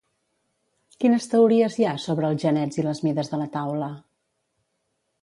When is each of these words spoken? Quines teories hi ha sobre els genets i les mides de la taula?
Quines 1.03 1.27
teories 1.33 1.77
hi 1.81 1.87
ha 1.89 1.93
sobre 2.05 2.31
els 2.33 2.47
genets 2.49 2.81
i 2.83 2.89
les 2.91 3.05
mides 3.09 3.33
de 3.35 3.43
la 3.45 3.49
taula? 3.61 3.95